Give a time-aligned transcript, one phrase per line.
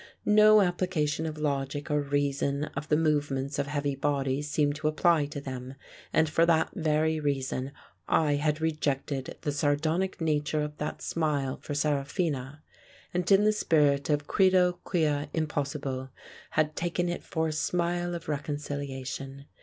[0.25, 4.87] No applica tion of logic, or reason, of the movements of heavy bodies seemed to
[4.87, 5.75] apply to them,
[6.11, 7.71] and for that very reason
[8.07, 12.63] I had rejected the sardonic nature of that smile for Seraphina,
[13.13, 16.09] and in the spirit of "Credo, quia im possible"
[16.49, 19.45] had taken it for a smile of reconciliation.